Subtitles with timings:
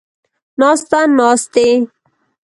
[0.59, 1.67] ناسته، ناستې